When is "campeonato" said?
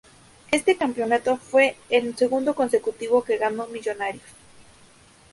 0.77-1.37